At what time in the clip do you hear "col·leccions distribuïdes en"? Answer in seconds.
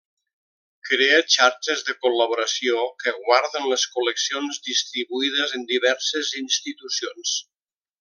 3.99-5.71